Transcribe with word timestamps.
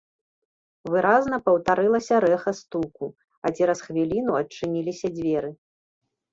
Выразна 0.93 1.37
паўтарылася 1.49 2.15
рэха 2.25 2.51
стуку, 2.61 3.05
а 3.45 3.55
цераз 3.55 3.79
хвіліну 3.91 4.31
адчыніліся 4.43 5.07
дзверы. 5.23 5.57